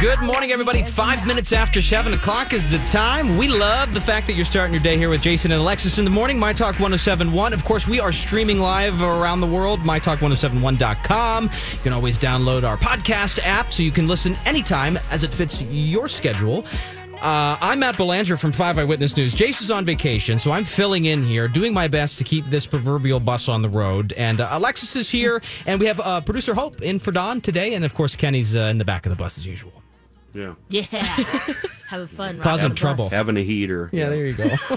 [0.00, 0.82] Good morning, everybody.
[0.82, 3.36] Five minutes after seven o'clock is the time.
[3.36, 6.06] We love the fact that you're starting your day here with Jason and Alexis in
[6.06, 6.38] the morning.
[6.38, 7.52] My Talk 1071.
[7.52, 9.80] Of course, we are streaming live around the world.
[9.80, 11.44] MyTalk1071.com.
[11.44, 15.60] You can always download our podcast app so you can listen anytime as it fits
[15.64, 16.64] your schedule.
[17.16, 19.34] Uh, I'm Matt Belanger from 5 Eyewitness News.
[19.34, 23.20] Jason's on vacation, so I'm filling in here, doing my best to keep this proverbial
[23.20, 24.14] bus on the road.
[24.14, 27.74] And uh, Alexis is here, and we have uh, producer Hope in for Don today.
[27.74, 29.74] And of course, Kenny's uh, in the back of the bus as usual.
[30.34, 30.54] Yeah.
[30.68, 30.82] Yeah.
[31.88, 32.26] Have fun.
[32.38, 32.78] riding Causing the bus.
[32.80, 33.08] trouble.
[33.08, 33.90] Having a heater.
[33.92, 34.48] Yeah, there you go.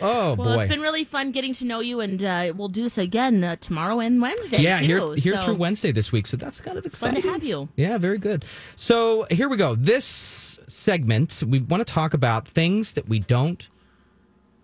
[0.00, 0.58] oh, Well, boy.
[0.62, 3.56] it's been really fun getting to know you, and uh, we'll do this again uh,
[3.60, 4.58] tomorrow and Wednesday.
[4.60, 6.26] yeah, too, here, here so through Wednesday this week.
[6.26, 7.22] So that's kind of Fun exciting.
[7.22, 7.68] to have you.
[7.76, 8.44] Yeah, very good.
[8.76, 9.74] So here we go.
[9.74, 13.68] This segment, we want to talk about things that we don't,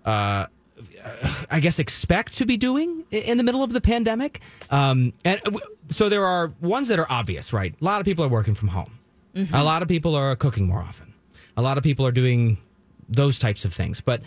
[0.05, 0.47] uh,
[1.51, 4.41] I guess, expect to be doing in the middle of the pandemic.
[4.71, 5.41] Um, and
[5.89, 7.75] so there are ones that are obvious, right?
[7.81, 8.99] A lot of people are working from home.
[9.53, 11.13] A lot of people are cooking more often.
[11.57, 12.57] A lot of people are doing
[13.09, 14.01] those types of things.
[14.01, 14.23] But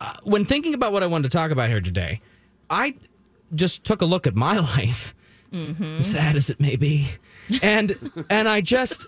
[0.00, 2.20] uh, when thinking about what I wanted to talk about here today,
[2.70, 2.94] I
[3.54, 5.14] just took a look at my life,
[6.00, 7.08] sad as it may be,
[7.60, 7.94] and
[8.30, 9.06] and I just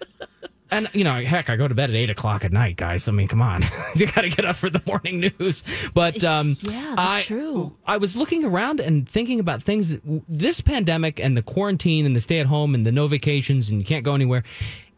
[0.75, 3.09] and you know, heck, I go to bed at eight o'clock at night, guys.
[3.09, 3.63] I mean, come on,
[3.95, 5.63] you got to get up for the morning news.
[5.93, 7.73] But um, Yeah, that's I, true.
[7.87, 12.15] I was looking around and thinking about things that this pandemic and the quarantine and
[12.17, 14.43] the stay at home and the no vacations and you can't go anywhere.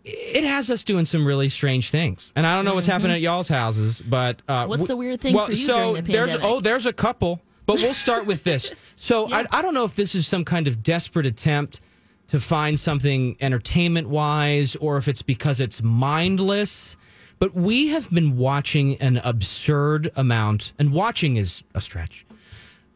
[0.04, 3.20] It has us doing some really strange things, and I don't know what's happening at
[3.20, 4.70] y'all's houses, but uh, Mm-hmm.
[4.70, 7.76] What's the weird thing well, for you so the there's oh, there's a couple, but
[7.76, 8.72] we'll start with this.
[8.94, 11.80] So I, I don't know if this is some kind of desperate attempt
[12.28, 16.96] to find something entertainment wise, or if it's because it's mindless.
[17.38, 22.24] But we have been watching an absurd amount, and watching is a stretch,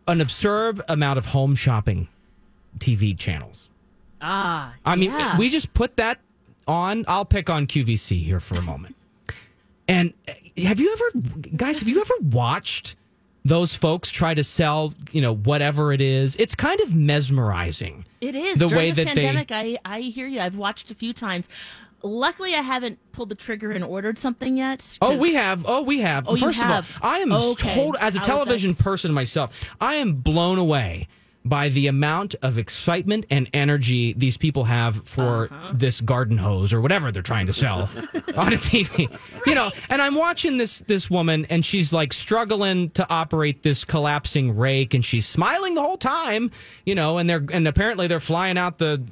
[0.08, 2.08] an absurd amount of home shopping
[2.78, 3.70] TV channels.
[4.22, 5.36] Ah, I mean, yeah.
[5.38, 6.18] we just put that
[6.66, 7.04] on.
[7.08, 8.96] I'll pick on QVC here for a moment.
[9.88, 11.26] And uh, have you ever,
[11.56, 12.96] guys, have you ever watched
[13.44, 16.36] those folks try to sell, you know, whatever it is?
[16.36, 18.04] It's kind of mesmerizing.
[18.20, 19.50] It is the During way that they- pandemic.
[19.52, 20.40] I I hear you.
[20.40, 21.48] I've watched a few times.
[22.02, 24.96] Luckily, I haven't pulled the trigger and ordered something yet.
[25.02, 25.64] Oh, we have.
[25.68, 26.26] Oh, we have.
[26.28, 26.88] Oh, First have.
[26.88, 27.74] of all, I am Okay.
[27.74, 31.08] told as a television person myself, I am blown away
[31.44, 35.72] by the amount of excitement and energy these people have for Uh-huh.
[35.74, 37.82] this garden hose or whatever they're trying to sell
[38.36, 39.08] on a TV.
[39.46, 43.84] You know, and I'm watching this this woman and she's like struggling to operate this
[43.84, 46.50] collapsing rake and she's smiling the whole time,
[46.84, 49.02] you know, and they're and apparently they're flying out the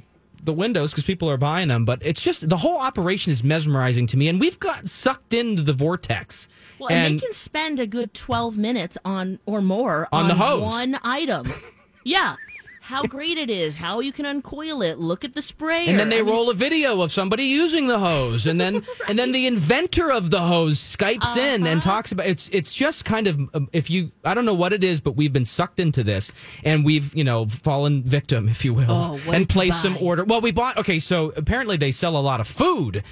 [0.43, 4.07] the windows because people are buying them, but it's just the whole operation is mesmerizing
[4.07, 6.47] to me, and we've got sucked into the vortex.
[6.79, 10.61] Well, and, they can spend a good twelve minutes on or more On the hose.
[10.61, 11.51] one item.
[12.03, 12.35] yeah,
[12.81, 14.97] how great it is, how you can uncoil it.
[14.97, 17.85] Look at the sprayer, and then they I mean, roll a video of somebody using
[17.87, 21.71] the hose, and then and then the inventor of the hose skypes in Uh-huh.
[21.71, 24.73] and talks about it's it's just kind of um, if you I don't know what
[24.73, 26.31] it is, but we've been sucked into this,
[26.63, 30.23] and we've you know fallen victim, if you will, Oh, and placed some order.
[30.23, 33.03] Well, we bought okay, so apparently they sell a lot of food.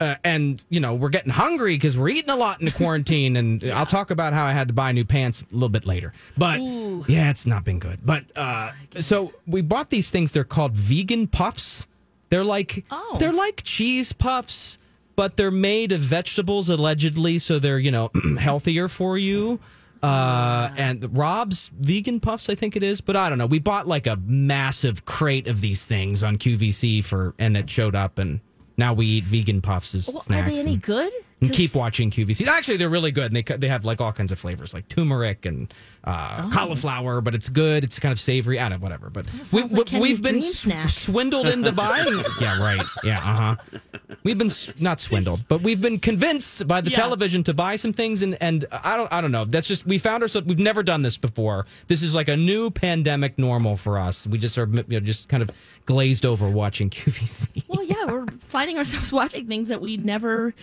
[0.00, 3.36] Uh, and you know we're getting hungry because we're eating a lot in the quarantine,
[3.36, 6.12] and I'll talk about how I had to buy new pants a little bit later.
[6.36, 6.60] But
[7.08, 8.00] yeah, it's not been good.
[8.04, 10.32] But uh, so we bought these things.
[10.32, 11.86] They're called vegan puffs.
[12.30, 13.16] They're like Oh.
[13.20, 14.78] they're like cheese puffs,
[15.14, 19.60] but they're made of vegetables allegedly, so they're you know healthier for you.
[20.02, 23.46] Uh, and Rob's vegan puffs, I think it is, but I don't know.
[23.46, 27.94] We bought like a massive crate of these things on QVC for, and it showed
[27.94, 28.40] up, and
[28.76, 31.12] now we eat vegan puffs as Well, are they any and- good?
[31.46, 32.46] And keep watching QVC.
[32.46, 33.26] Actually, they're really good.
[33.26, 35.72] And they they have like all kinds of flavors, like turmeric and
[36.04, 36.50] uh, Oh.
[36.52, 37.20] cauliflower.
[37.20, 37.84] But it's good.
[37.84, 38.58] It's kind of savory.
[38.60, 39.10] I don't know, whatever.
[39.10, 42.22] But we, sounds like we, we've been sw- swindled into buying.
[42.40, 42.84] yeah, right.
[43.02, 43.78] Yeah, uh huh.
[44.22, 46.96] We've been s- not swindled, but we've been convinced by the Yeah.
[46.96, 48.22] television to buy some things.
[48.22, 49.44] And and I don't I don't know.
[49.44, 50.46] That's just we found ourselves.
[50.46, 51.66] We've never done this before.
[51.86, 54.26] This is like a new pandemic normal for us.
[54.26, 55.50] We just are you know just kind of
[55.86, 57.64] glazed over watching QVC.
[57.68, 60.54] Well, yeah, we're finding ourselves watching things that we never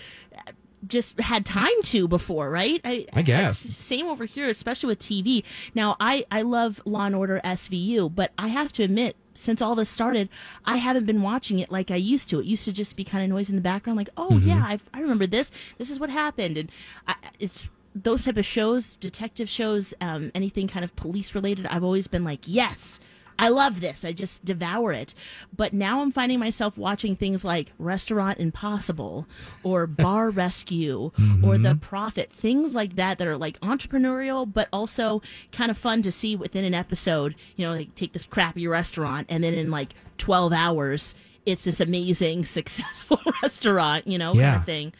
[0.87, 2.81] just had time to before, right?
[2.83, 3.59] I, I guess.
[3.59, 5.43] same over here, especially with TV.
[5.75, 9.75] Now, I I love Law and Order SVU, but I have to admit, since all
[9.75, 10.29] this started,
[10.65, 12.39] I haven't been watching it like I used to.
[12.39, 14.47] It used to just be kind of noise in the background, like, oh Mm-hmm.
[14.49, 15.51] yeah, I, I remember this.
[15.77, 16.71] This is what happened, and
[17.07, 21.65] I, it's those type of shows, detective shows, um, anything kind of police related.
[21.65, 23.00] I've always been like, yes.
[23.41, 24.05] I love this.
[24.05, 25.15] I just devour it.
[25.57, 29.25] But now I'm finding myself watching things like Restaurant Impossible
[29.63, 31.43] or Bar Rescue mm-hmm.
[31.43, 36.03] or The Profit, things like that that are like entrepreneurial, but also kind of fun
[36.03, 37.33] to see within an episode.
[37.55, 41.79] You know, like take this crappy restaurant and then in like 12 hours, it's this
[41.79, 44.93] amazing, successful restaurant, you know, kind of thing.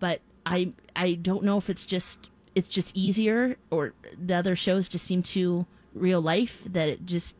[0.00, 4.86] But I, I don't know if it's just, it's just easier or the other shows
[4.86, 5.64] just seem too
[5.94, 7.36] real life that it just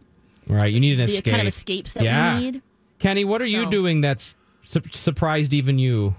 [0.48, 1.24] Right, you need an the escape.
[1.24, 2.38] kind of escapes that Yeah.
[2.38, 2.62] we need.
[2.98, 6.14] Kenny, what are you doing that's su- surprised even you?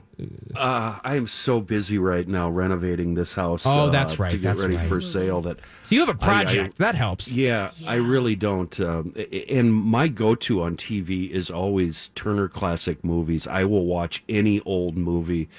[0.56, 3.66] Uh, I am so busy right now renovating this house.
[3.68, 4.88] Oh, uh, that's right, To get that's ready right.
[4.90, 5.42] for sale.
[5.42, 7.32] That So you have a project that helps.
[7.32, 8.78] Yeah, I really don't.
[8.80, 9.14] Um,
[9.50, 13.46] and my go-to on TV is always Turner Classic Movies.
[13.46, 15.50] I will watch any old movie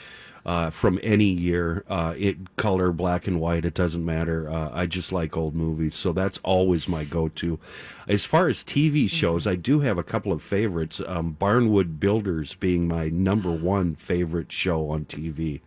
[0.49, 3.67] uh, from any year, uh, it color, black and white.
[3.67, 4.49] It doesn't matter.
[4.49, 7.61] Uh, I just like old movies, so that's always my go-to.
[8.09, 11.03] As far as TV shows, I do have a couple of favorites.
[11.07, 15.61] Um, Barnwood Builders being my number one favorite show on TV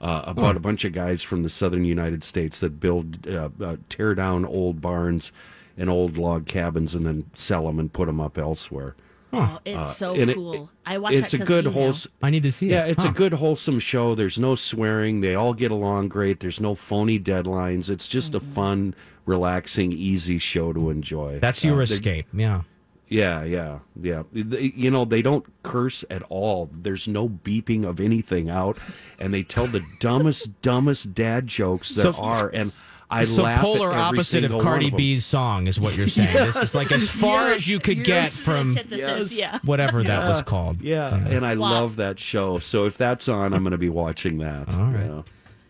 [0.00, 3.76] uh, about a bunch of guys from the southern United States that build, uh, uh,
[3.88, 5.30] tear down old barns
[5.76, 8.96] and old log cabins and then sell them and put them up elsewhere.
[9.32, 10.70] Oh, it's so and it- cool.
[10.86, 11.84] I watch It's that a 'cause good of you now.
[11.86, 12.12] wholesome.
[12.22, 12.86] I need to see Yeah, it.
[12.86, 13.10] Yeah, it's Huh.
[13.10, 14.14] a good wholesome show.
[14.14, 15.20] There's no swearing.
[15.20, 16.40] They all get along great.
[16.40, 17.90] There's no phony deadlines.
[17.90, 18.50] It's just Mm-hmm.
[18.50, 18.94] a fun,
[19.26, 21.38] relaxing, easy show to enjoy.
[21.40, 22.26] That's your Uh, escape.
[22.32, 22.62] Yeah.
[23.10, 24.22] Yeah, yeah, yeah.
[24.34, 26.68] They- you know, they don't curse at all.
[26.72, 28.76] There's no beeping of anything out,
[29.18, 32.50] and they tell the dumbest, dumbest dad jokes there So- are.
[32.52, 32.72] And
[33.10, 34.96] I so laugh polar at every opposite of single Cardi of.
[34.96, 36.34] B's song is what you're saying.
[36.34, 39.58] This is like as far as you could You're get from antithesis, yeah.
[39.64, 40.82] whatever that was called.
[40.82, 41.70] Yeah, and I Wow.
[41.70, 42.58] love that show.
[42.58, 44.68] So if that's on, I'm going to be watching that.
[44.74, 45.24] All right.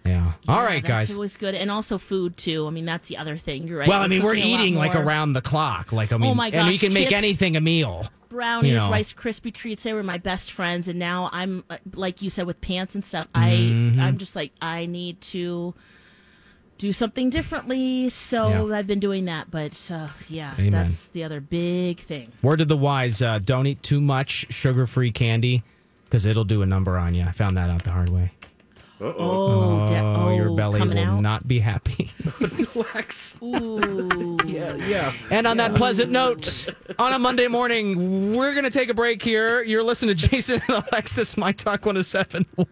[0.04, 0.32] Yeah.
[0.48, 1.14] All right, that's guys.
[1.16, 2.66] always good, and also food too.
[2.66, 3.68] I mean, that's the other thing.
[3.68, 3.88] You're right.
[3.88, 5.92] Well, I mean, we're cooking a eating like around the clock.
[5.92, 7.16] Like I mean, Oh my and we gosh, can make chips.
[7.18, 8.08] anything a meal.
[8.30, 8.90] brownies, you know.
[8.90, 9.82] Rice Krispie treats.
[9.82, 13.04] They were my best friends, and now I'm uh, like you said with pants and
[13.04, 13.28] stuff.
[13.34, 14.00] I Mm-hmm.
[14.00, 15.74] I'm just like I need to
[16.78, 18.08] do something differently.
[18.08, 18.76] So Yeah.
[18.76, 20.70] I've been doing that, but uh, yeah, Amen.
[20.70, 22.32] that's the other big thing.
[22.42, 25.62] Word to the wise: uh, don't eat too much sugar-free candy
[26.04, 27.24] because it'll do a number on you.
[27.24, 28.30] I found that out the hard way.
[29.00, 31.20] Oh, da- Oh, your belly coming will out.
[31.22, 32.10] not be happy.
[33.42, 34.36] Ooh.
[34.46, 35.12] Yeah, yeah.
[35.30, 36.68] And on that pleasant note,
[36.98, 39.62] on a Monday morning, we're going to take a break here.
[39.62, 42.66] You're listening to Jason and Alexis, My Talk 1071.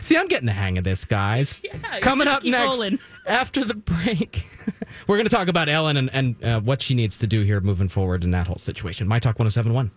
[0.00, 1.54] See, I'm getting the hang of this, guys.
[1.68, 2.98] Yeah, Coming up next, rolling.
[3.26, 4.46] after the break,
[5.06, 7.60] we're going to talk about Ellen and, and uh, what she needs to do here
[7.60, 9.06] moving forward in that whole situation.
[9.06, 9.90] My Talk 1071.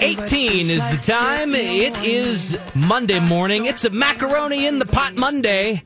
[0.00, 1.56] 718 is the time.
[1.56, 3.66] It is Monday morning.
[3.66, 5.82] It's a macaroni in the pot Monday.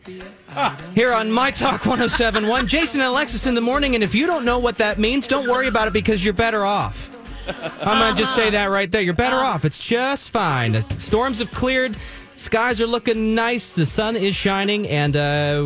[0.51, 3.95] Ah, here on My Talk 1071, Jason and Alexis in the morning.
[3.95, 6.63] And if you don't know what that means, don't worry about it because you're better
[6.63, 7.11] off.
[7.81, 9.01] I'm going to just say that right there.
[9.01, 9.65] You're better off.
[9.65, 10.79] It's just fine.
[10.99, 11.97] Storms have cleared.
[12.43, 13.73] Skies are looking nice.
[13.73, 14.89] The sun is shining.
[14.89, 15.63] And uh,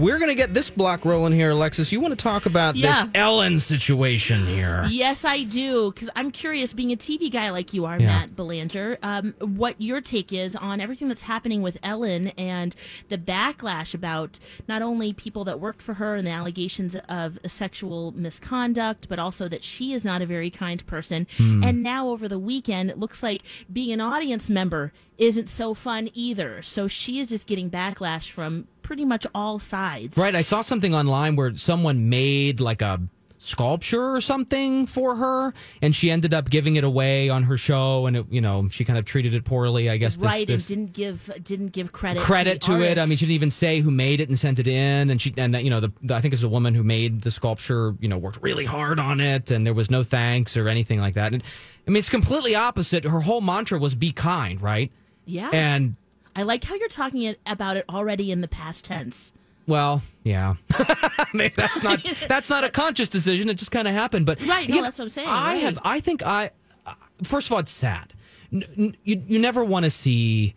[0.00, 1.90] we're going to get this block rolling here, Alexis.
[1.90, 2.92] You want to talk about Yeah.
[2.92, 4.86] this Ellen situation here?
[4.88, 8.06] Yes, I do, because I'm curious, being a TV guy like you are, Yeah.
[8.06, 12.76] Matt Belanger, um, what your take is on everything that's happening with Ellen and
[13.08, 18.12] the backlash about not only people that worked for her and the allegations of sexual
[18.12, 21.26] misconduct, but also that she is not a very kind person.
[21.38, 21.64] Hmm.
[21.64, 23.42] And now over the weekend, it looks like
[23.72, 26.62] being an audience member isn't so fun either.
[26.62, 30.16] So she is just getting backlash from pretty much all sides.
[30.16, 30.34] Right.
[30.34, 33.00] I saw something online where someone made like a
[33.44, 38.06] sculpture or something for her, and she ended up giving it away on her show,
[38.06, 39.90] and it, you know she kind of treated it poorly.
[39.90, 42.98] I guess this, right, this and didn't give didn't give credit credit to, to, it.
[42.98, 45.32] I mean, she didn't even say who made it and sent it in, and she
[45.36, 47.94] and you know the, the I think it's a woman who made the sculpture.
[48.00, 51.14] You know, worked really hard on it, and there was no thanks or anything like
[51.14, 51.32] that.
[51.32, 51.42] And
[51.86, 53.04] I mean, it's completely opposite.
[53.04, 54.90] Her whole mantra was "be kind," right?
[55.26, 55.50] Yeah.
[55.52, 55.96] And
[56.36, 59.32] I like how you're talking it, about it already in the past tense.
[59.66, 60.54] Well, yeah,
[61.34, 63.48] Maybe that's not that's not a conscious decision.
[63.48, 64.26] It just kind of happened.
[64.26, 65.62] But Right, no, know, that's what I'm saying, I right.
[65.62, 65.78] have.
[65.82, 66.50] I think I.
[66.86, 68.12] uh, First of all, it's sad.
[68.50, 70.54] You you never want to see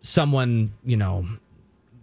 [0.00, 1.26] someone you know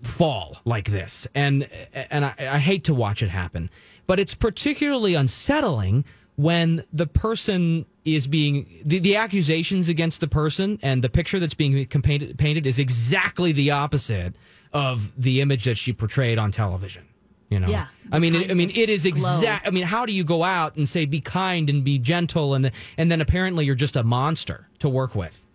[0.03, 3.69] fall like this, and and I, I hate to watch it happen.
[4.07, 6.05] But it's particularly unsettling
[6.37, 11.53] when the person is being the, the accusations against the person and the picture that's
[11.53, 14.33] being painted, painted is exactly the opposite
[14.73, 17.05] of the image that she portrayed on television.
[17.49, 19.67] You know, Yeah, I mean, it, I mean, it is exact.
[19.67, 22.71] I mean, how do you go out and say be kind and be gentle and
[22.97, 25.45] and then apparently you're just a monster to work with?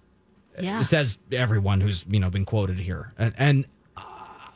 [0.61, 0.83] Yeah.
[0.83, 3.67] says everyone who's you know been quoted here, and, and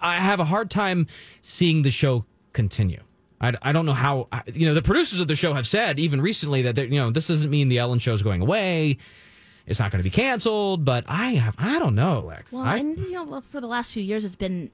[0.02, 1.06] I have a hard time
[1.40, 3.00] seeing the show continue.
[3.40, 6.20] I, I don't know how you know the producers of the show have said even
[6.20, 8.98] recently that you know this doesn't mean the Ellen show is going away.
[9.66, 12.52] It's not going to be canceled, but I have I don't know, Lex.
[12.52, 14.70] Well, I, and you know, for the last few years, it's been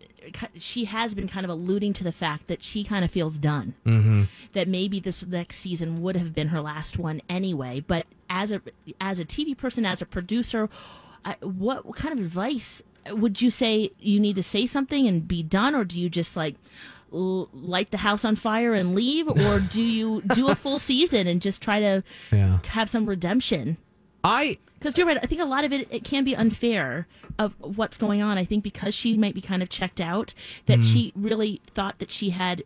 [0.56, 3.74] she has been kind of alluding to the fact that she kind of feels done.
[3.84, 4.24] Mm-hmm.
[4.54, 7.84] That maybe this next season would have been her last one anyway.
[7.86, 8.62] But as a
[9.00, 10.68] as a TV person, as a producer,
[11.24, 15.28] I, what, what kind of advice would you say you need to say something and
[15.28, 16.56] be done, or do you just like?
[17.16, 21.26] L- light the house on fire and leave or do you do a full season
[21.26, 22.58] and just try to Yeah.
[22.68, 23.78] have some redemption
[24.22, 25.18] I because you're right.
[25.22, 27.06] I think a lot of it it can be unfair
[27.38, 28.38] of what's going on.
[28.38, 30.34] I think because she might be kind of checked out
[30.66, 30.84] that hmm.
[30.84, 32.64] she really thought that she had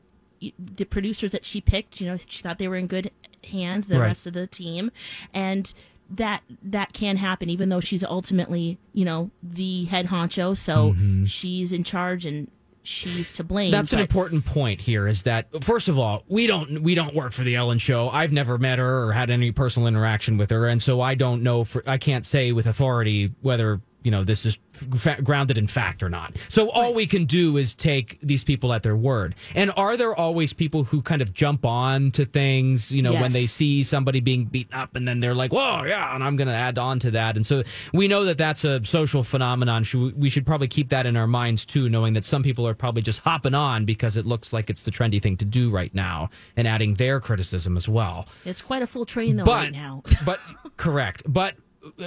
[0.59, 2.01] the producers that she picked.
[2.01, 3.11] You know, she thought they were in good
[3.45, 3.87] hands.
[3.87, 4.07] The Right.
[4.07, 4.91] rest of the team,
[5.35, 5.73] and
[6.09, 7.51] that that can happen.
[7.51, 11.25] Even though she's ultimately you know the head honcho, so mm-hmm.
[11.25, 12.51] she's in charge and
[12.83, 13.71] she's to blame.
[13.71, 15.07] That's an important point here.
[15.07, 18.09] Is that first of all, we don't we don't work for the Ellen Show.
[18.11, 21.43] I've never met her or had any personal interaction with her, and so I don't
[21.43, 21.65] know.
[21.65, 26.03] For I can't say with authority whether you know this is fa- grounded in fact
[26.03, 26.37] or not.
[26.49, 29.35] So all we can do is take these people at their word.
[29.55, 32.91] And are there always people who kind of jump on to things?
[32.93, 36.15] You know, when they see somebody being beaten up, and then they're like, "Whoa, yeah,"
[36.15, 37.37] and I'm going to add on to that.
[37.37, 39.85] And so we know that that's a social phenomenon.
[39.85, 42.75] Should- We should probably keep that in our minds too, knowing that some people are
[42.75, 45.95] probably just hopping on because it looks like it's the trendy thing to do right
[45.95, 48.27] now, and adding their criticism as well.
[48.45, 50.03] It's quite a full train though But right now.
[50.25, 50.41] but
[50.77, 51.55] correct, but.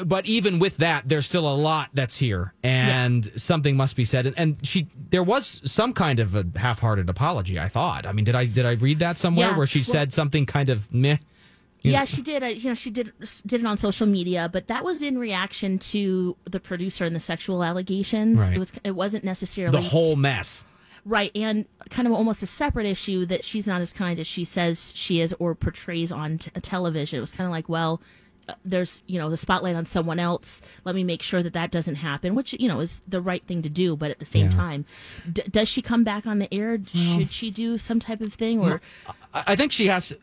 [0.06, 4.28] But even with that, there's still a lot that's here, and something must be said.
[4.28, 7.60] And, and she, there was some kind of a half-hearted apology.
[7.60, 8.06] I thought.
[8.06, 10.46] I mean, did I did I read that somewhere Yeah, where she well- said something
[10.46, 11.18] kind of meh?
[11.82, 12.44] Yeah, know- she did.
[12.44, 13.14] Uh, you know, she did
[13.48, 17.20] did it on social media, but that was in reaction to the producer and the
[17.20, 18.40] sexual allegations.
[18.42, 18.54] Right.
[18.54, 18.72] It was.
[18.84, 20.66] It wasn't necessarily the whole mess.
[21.04, 24.46] right, and kind of almost a separate issue that she's not as kind as she
[24.46, 27.18] says she is or portrays on t- television.
[27.18, 28.02] It was kind of like, well.
[28.66, 30.62] There's, you know, the spotlight on someone else.
[30.84, 33.62] Let me make sure that that doesn't happen, which you know is the right thing
[33.62, 33.96] to do.
[33.96, 34.52] But at the same Yeah.
[34.52, 34.86] time,
[35.32, 36.78] d- does she come back on the air?
[36.94, 38.82] Should she do some type of thing, or
[39.34, 40.14] I I think she has,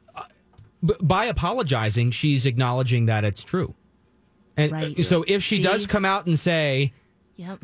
[1.03, 3.75] by apologizing, she's acknowledging that it's true.
[4.57, 5.05] And uh, Right.
[5.05, 6.93] so if she does come out and say,
[7.37, 7.61] yep,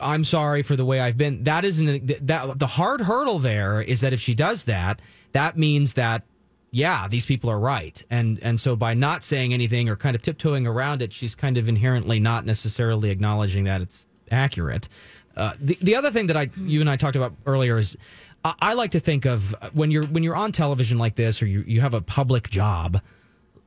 [0.00, 1.42] I'm sorry for the way I've been.
[1.44, 5.00] That isn't that the hard hurdle there is that if she does that,
[5.32, 6.22] that means that
[6.70, 8.02] yeah, these people are right.
[8.10, 11.56] And and so by not saying anything or kind of tiptoeing around it, she's kind
[11.56, 14.88] of inherently not necessarily acknowledging that it's accurate.
[15.36, 17.96] Uh, the the other thing that I you and I talked about earlier is
[18.44, 21.46] I, I like to think of when you're when you're on television like this or
[21.46, 23.00] you you have a public job.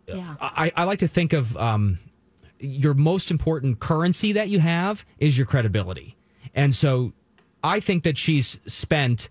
[0.08, 1.98] yeah, I, I like to think of um,
[2.60, 6.18] your most important currency that you have is your credibility.
[6.54, 7.14] And so
[7.64, 9.30] I think that she's spent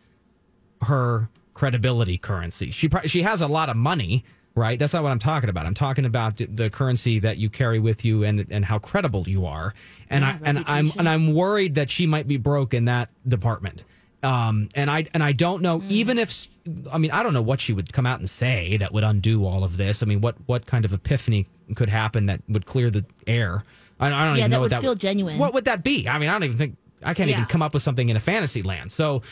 [0.83, 1.29] her
[1.61, 2.71] credibility currency.
[2.71, 4.25] She pro- she has a lot of money,
[4.55, 4.79] right?
[4.79, 5.67] That's not what I'm talking about.
[5.67, 9.25] I'm talking about the- the currency that you carry with you and and how credible
[9.29, 9.75] you are.
[10.09, 13.11] And Yeah, I and I'm and I'm worried that she might be broke in that
[13.29, 13.85] department.
[14.23, 15.91] Um, and I and I don't know Mm.
[15.91, 16.47] even if
[16.93, 19.45] I mean I don't know what she would come out and say that would undo
[19.45, 20.03] all of this.
[20.03, 23.65] I mean, what what kind of epiphany could happen that would clear the air?
[23.99, 25.39] I, I don't Yeah, even that know would that would feel genuine.
[25.39, 26.09] What would that be?
[26.09, 28.21] I mean, I don't even think I can't even come up with something in a
[28.21, 28.93] fantasy land.
[28.93, 29.23] So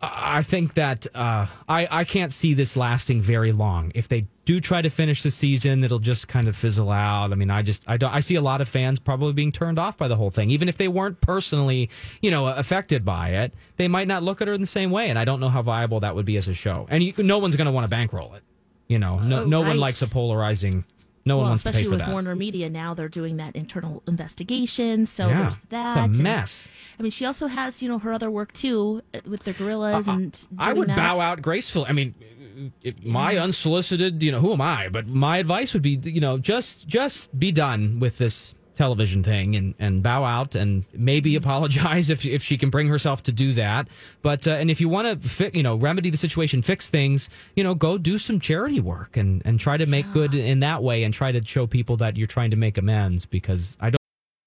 [0.00, 3.92] I I think that uh, I I can't see this lasting very long.
[3.94, 7.32] If they do try to finish the season, it'll just kind of fizzle out.
[7.32, 9.78] I mean, I just I don't I see a lot of fans probably being turned
[9.78, 11.88] off by the whole thing, even if they weren't personally
[12.20, 13.54] you know affected by it.
[13.76, 15.62] They might not look at her in the same way, and I don't know how
[15.62, 16.86] viable that would be as a show.
[16.90, 18.42] And you, no one's going to want to bankroll it.
[18.88, 20.84] You know, no Oh, no one likes a polarizing.
[21.26, 22.10] No one wants to pay especially for with that.
[22.10, 25.06] Warner Media now, they're doing that internal investigation.
[25.06, 25.58] So Yeah, there's that.
[25.58, 26.04] it's a that.
[26.04, 26.68] and- mess.
[26.98, 30.06] I mean, she also has you know her other work too uh, with the gorillas
[30.08, 30.38] and.
[30.58, 30.96] I would that.
[30.96, 31.86] bow out gracefully.
[31.88, 32.14] I mean,
[32.82, 34.88] it, my unsolicited, you know, who am I?
[34.88, 39.56] But my advice would be, you know, just just be done with this television thing
[39.56, 43.52] and, and bow out and maybe apologize if if she can bring herself to do
[43.54, 43.88] that.
[44.22, 47.30] But uh, and if you want to fi- you know remedy the situation, fix things,
[47.56, 50.82] you know, go do some charity work and and try to make good in that
[50.82, 54.03] way and try to show people that you're trying to make amends because I don't.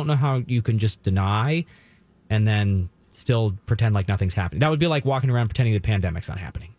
[0.00, 1.64] Don't know how you can just deny
[2.30, 4.60] and then still pretend like nothing's happening.
[4.60, 6.74] That would be like walking around pretending the pandemic's not happening.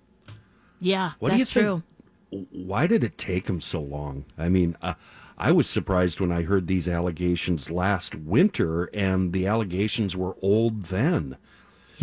[0.80, 1.84] Yeah, What do that's you true.
[2.32, 2.48] think?
[2.51, 4.25] Why did it take him so long?
[4.38, 4.94] I mean, uh,
[5.38, 10.84] I was surprised when I heard these allegations last winter, and the allegations were old
[10.86, 11.38] then.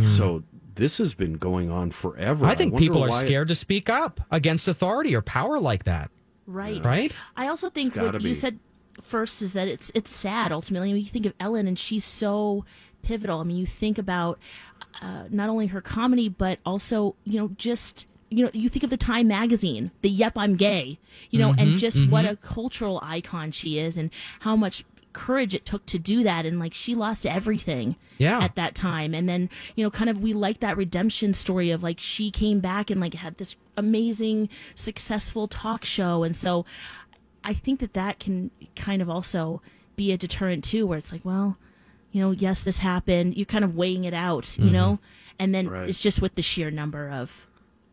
[0.07, 0.45] So
[0.77, 2.45] this has been going on forever.
[2.45, 2.51] Hmm.
[2.53, 5.59] I think wonder people are why it- scared to speak up against authority or power
[5.59, 6.11] like that,
[6.47, 6.85] Right.
[6.85, 7.17] right?
[7.37, 8.29] I also think what be.
[8.29, 8.61] you said
[9.09, 10.91] first is that it's it's sad ultimately.
[10.91, 12.65] I mean, you think of Ellen and she's so
[13.03, 13.41] pivotal.
[13.41, 14.39] I mean, you think about
[15.03, 18.91] uh, not only her comedy but also you know just you know you think of
[18.91, 20.99] the Time magazine, the Yep I'm Gay,
[21.31, 24.11] you know, Mm-hmm, and just what a cultural icon she is and
[24.41, 24.85] how much
[25.15, 28.39] courage it took to do that and like she lost everything Yeah.
[28.41, 31.83] at that time and then you know kind of we like that redemption story of
[31.83, 36.65] like she came back and like had this amazing successful talk show and so
[37.45, 39.61] i think that that can kind of also
[39.97, 41.57] be a deterrent too where it's like well
[42.13, 44.99] you know yes this happened you're kind of weighing it out you know
[45.39, 45.89] and then Right.
[45.89, 47.47] it's just with the sheer number of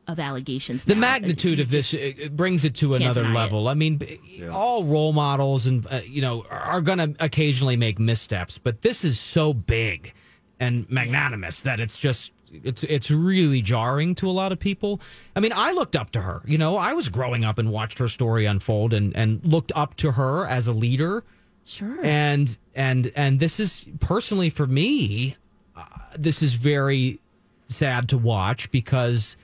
[0.08, 1.02] of allegations the now.
[1.02, 1.96] magnitude of this
[2.32, 3.36] brings it to another deny it.
[3.36, 3.68] level.
[3.68, 4.20] I mean, b-
[4.52, 9.04] all role models and uh, you know are going to occasionally make missteps, but this
[9.04, 10.14] is so big
[10.60, 15.02] and magnanimous that it's just it's it's really jarring to a lot of people.
[15.36, 16.42] I mean, I looked up to her.
[16.46, 19.96] You know, I was growing up and watched her story unfold and and looked up
[19.98, 21.24] to her as a leader.
[21.66, 25.36] sure and and and this is personally for me
[25.76, 25.84] uh,
[26.18, 27.20] this is very
[27.70, 29.36] sad to watch because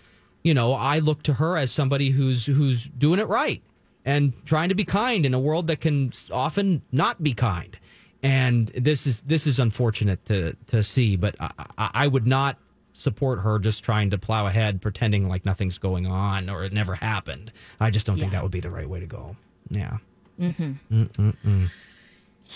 [0.44, 3.64] you know i look to her as somebody who's who's doing it right
[4.06, 7.78] and trying to be kind in a world that can often not be kind
[8.22, 12.58] and this is this is unfortunate to to see but i, I I would not
[13.02, 16.94] support her just trying to plow ahead pretending like nothing's going on or it never
[16.96, 19.36] happened i just don't think that would be the right way to go
[19.70, 19.98] yeah
[20.40, 20.72] mm-hmm.
[20.92, 21.70] mm, mm, mm.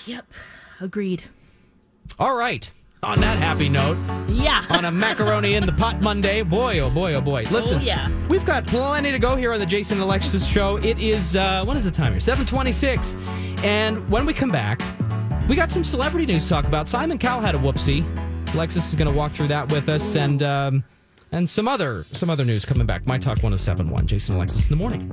[0.06, 0.26] yep
[0.80, 1.24] agreed
[2.20, 2.70] All right.
[3.04, 7.14] On that happy note, yeah on a macaroni in the pot Monday, boy, oh boy,
[7.14, 7.44] oh boy.
[7.52, 8.10] Listen, Oh, yeah.
[8.30, 10.78] we've got plenty to go here on the Jason and Alexis show.
[10.78, 12.20] It is uh, what is the time here?
[12.20, 13.16] Seven twenty-six.
[13.64, 14.82] And when we come back,
[15.48, 16.88] we got some celebrity news to talk about.
[16.88, 18.02] Simon Cowell had a whoopsie.
[18.56, 20.84] Alexis is going to walk through that with us, and um,
[21.34, 23.06] and some other some other news coming back.
[23.06, 25.12] My Talk 1071, Jason Alexis in the morning.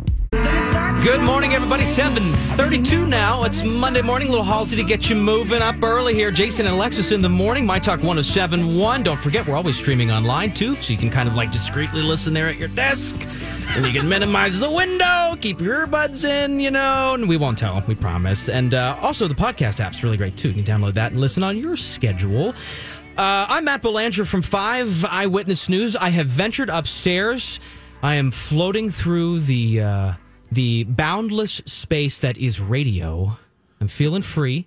[1.03, 1.85] Good morning, everybody.
[1.85, 3.43] 732 now.
[3.43, 4.29] It's Monday morning.
[4.29, 6.31] Little Halsey to get you moving up early here.
[6.31, 7.67] Jason and Alexis in the morning.
[7.67, 9.03] My Talk 1071.
[9.03, 12.33] Don't forget, we're always streaming online too, so you can kind of like discreetly listen
[12.33, 13.17] there at your desk.
[13.71, 17.59] And you can minimize the window, keep your earbuds in, you know, and we won't
[17.59, 18.49] tell, we promise.
[18.49, 20.51] And uh, also, the podcast app's really great too.
[20.51, 22.55] You can download that and listen on your schedule.
[23.17, 25.97] Uh, I'm Matt Belanger from 5 Eyewitness News.
[25.97, 27.61] I have ventured upstairs.
[28.03, 30.13] I am floating through the uh,
[30.51, 33.37] the boundless space that is radio.
[33.83, 34.67] I'm feeling free,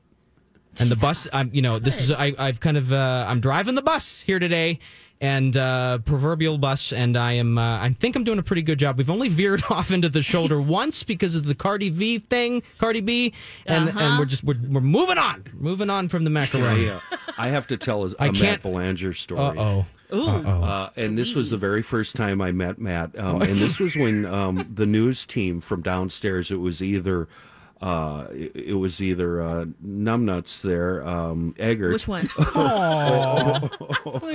[0.77, 1.27] and the bus.
[1.33, 4.37] I'm you know this is I, I've kind of uh, I'm driving the bus here
[4.37, 4.79] today,
[5.21, 8.79] and uh, proverbial bus, and I am uh, I think I'm doing a pretty good
[8.79, 8.97] job.
[8.97, 13.01] We've only veered off into the shoulder once because of the Cardi V thing, Cardi
[13.01, 13.33] B,
[13.65, 16.89] and and we're just we're, we're moving on, moving on from the macaroni.
[16.89, 16.99] I, uh,
[17.37, 19.57] I have to tell a, I a can't- Matt Belanger story.
[19.57, 19.85] Uh oh.
[20.11, 23.17] Uh, and this was the very first time I met Matt.
[23.17, 27.27] Um, and this was when um, the news team from downstairs, it was either
[27.85, 32.27] Uh, it, it was either uh, numbnuts there, um, Eggert, Which one?
[32.39, 33.59] I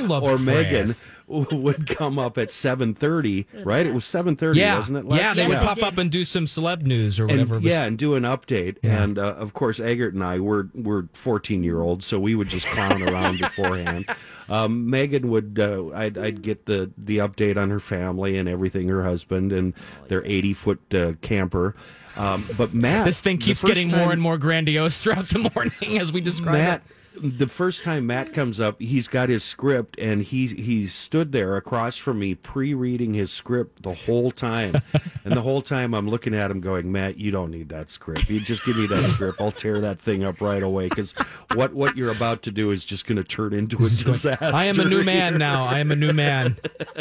[0.07, 0.47] love or Chris.
[0.47, 0.89] Megan
[1.63, 3.47] would come up at seven thirty.
[3.65, 3.85] Right?
[3.87, 5.05] It was seven thirty, Yeah, wasn't it?
[5.05, 5.21] Lex?
[5.21, 7.57] yeah, they Yes, would pop up and do some celeb news or whatever.
[7.57, 7.73] it was.
[7.73, 8.79] yeah, and do an update.
[8.83, 9.03] Yeah.
[9.03, 12.49] And uh, of course, Eggert and I were were fourteen year olds, so we would
[12.49, 14.07] just clown around beforehand.
[14.49, 18.89] Um, Megan would, uh, I'd, I'd get the the update on her family and everything,
[18.89, 19.75] her husband and
[20.09, 21.75] their eighty foot uh, camper.
[22.17, 25.99] Um, but Matt, this thing keeps getting time- more and more grandiose throughout the morning
[25.99, 26.97] as we describe Matt, it.
[27.21, 31.57] The first time Matt comes up, he's got his script and he he stood there
[31.57, 34.77] across from me pre-reading his script the whole time.
[35.25, 38.31] and the whole time I'm looking at him going, "Matt, you don't need that script.
[38.31, 39.41] You just give me that script.
[39.41, 41.13] I'll tear that thing up right away cuz
[41.55, 44.65] what what you're about to do is just going to turn into a disaster." I
[44.67, 45.65] am a new man here." now.
[45.67, 46.57] I am a new man.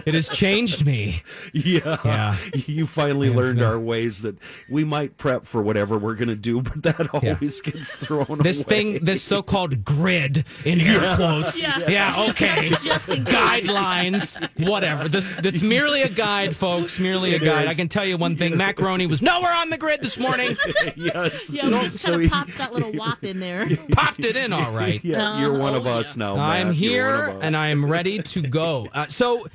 [0.06, 1.22] It has changed me.
[1.54, 1.98] Yeah.
[2.04, 2.38] Yeah.
[2.56, 4.38] You finally Yeah, learned our ways that
[4.69, 7.34] we might prep for whatever we're going to do, but that Yeah.
[7.36, 8.69] always gets thrown This away.
[8.93, 11.60] thing, this so-called grid in air quotes.
[11.89, 12.26] Yeah.
[12.30, 12.69] okay.
[12.84, 13.24] Just in.
[13.26, 15.08] Guidelines, whatever.
[15.08, 17.00] This it's merely a guide, folks.
[17.00, 17.65] Merely a It guide.
[17.65, 17.69] is.
[17.69, 20.58] I can tell you one thing: macaroni was nowhere on the grid this morning.
[20.95, 21.52] yes.
[21.52, 23.67] Yeah, we just So kind he- of popped that little WAP in there.
[23.91, 25.04] Popped it in all right.
[25.04, 26.36] Yeah, you're one Oh, of us now.
[26.36, 26.45] Matt.
[26.50, 27.43] I'm You're here one of us.
[27.43, 28.88] and I am ready to go.
[28.93, 29.45] Uh, so,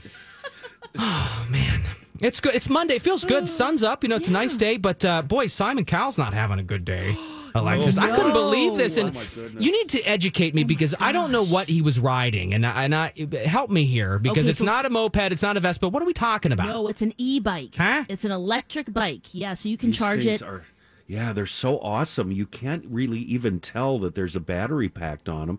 [0.98, 1.80] oh man,
[2.20, 2.54] it's good.
[2.54, 2.94] It's Monday.
[2.96, 3.48] It feels good.
[3.48, 4.02] Sun's up.
[4.02, 4.76] You know, it's a nice day.
[4.76, 7.16] But uh, boy, Simon Cowell's not having a good day.
[7.56, 9.16] Alexis, I couldn't believe this, and
[9.60, 12.84] you need to educate me because I don't know what he was riding, and I,
[12.84, 13.12] and I
[13.46, 15.88] help me here because Okay, it's so- not a moped, it's not a Vespa.
[15.88, 16.66] What are we talking about?
[16.68, 17.76] No, it's an e-bike.
[17.76, 18.04] Huh?
[18.08, 19.32] It's an electric bike.
[19.32, 20.42] Yeah, so you can These charge it.
[20.42, 20.64] Are,
[21.06, 22.32] yeah, they're so awesome.
[22.32, 25.58] You can't really even tell that there's a battery packed on them,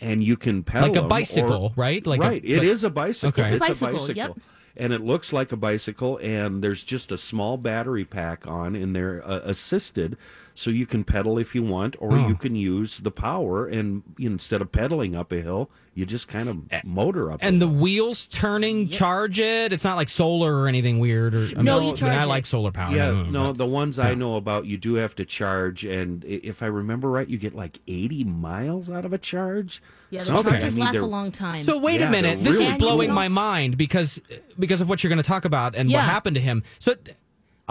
[0.00, 2.06] and you can pedal Like a bicycle, or- right?
[2.06, 3.28] Like a- right, it like- is a bicycle.
[3.44, 3.54] Okay.
[3.54, 4.14] It's It's a a bicycle, bicycle.
[4.16, 4.38] yep.
[4.76, 8.96] And it looks like a bicycle, and there's just a small battery pack on, and
[8.96, 10.16] they're uh, assisted,
[10.60, 12.28] so you can pedal if you want, or Oh.
[12.28, 16.04] you can use the power, and you know, instead of pedaling up a hill, you
[16.04, 17.38] just kind of motor up.
[17.42, 17.76] and the hill.
[17.76, 19.72] wheels turning charge it.
[19.72, 21.34] It's not like solar or anything weird.
[21.34, 22.94] Or I mean, No, you I mean, charge I like solar power.
[22.94, 26.24] Yeah, Mm, no, but- the ones I know about, you do have to charge, and
[26.24, 29.82] if I remember right, you get like eighty miles out of a charge.
[30.10, 30.46] Yeah, the Something.
[30.46, 30.56] Okay.
[30.58, 31.64] chargers I mean, last a long time.
[31.64, 32.42] So wait Yeah, a minute.
[32.42, 33.14] they're This is blowing cool.
[33.14, 34.20] my mind because
[34.58, 36.62] because of what you're going to talk about and what happened to him.
[36.80, 36.94] So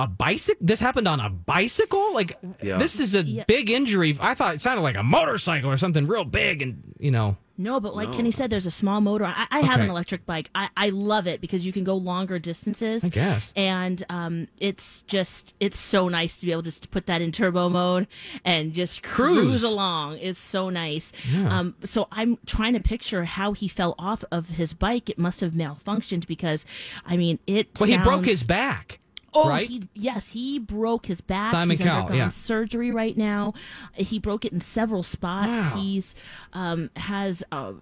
[0.03, 0.59] a bicycle.
[0.65, 2.13] This happened on a bicycle.
[2.13, 2.77] Like Yeah.
[2.77, 3.43] this is a Yeah.
[3.47, 4.17] big injury.
[4.19, 7.37] I thought it sounded like a motorcycle or something real big, and you know.
[7.61, 9.25] No, but like Kenny said, there's a small motor.
[9.25, 9.83] I, I have Okay.
[9.83, 10.49] an electric bike.
[10.55, 13.03] I, I love it because you can go longer distances.
[13.03, 13.51] I guess.
[13.57, 17.67] And um, it's just it's so nice to be able to put that in turbo
[17.67, 18.07] mode
[18.45, 19.63] and just cruise, Cruise.
[19.63, 20.19] along.
[20.19, 21.11] It's so nice.
[21.49, 25.09] Um, so I'm trying to picture how he fell off of his bike.
[25.09, 26.65] It must have malfunctioned because,
[27.05, 27.67] I mean, it.
[27.77, 28.99] Well, he broke his back.
[29.33, 29.67] Oh, right?
[29.67, 31.51] he, yes, he broke his back.
[31.51, 32.29] Simon He's Cowell, undergone yeah.
[32.29, 33.53] surgery right now.
[33.93, 35.47] He broke it in several spots.
[35.47, 35.73] Wow.
[35.81, 36.15] He's
[36.53, 37.73] um, has a,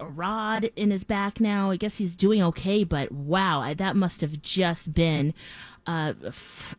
[0.00, 1.70] a rod in his back now.
[1.70, 5.34] I guess he's doing okay, but wow, I, that must have just been
[5.86, 6.76] uh, f-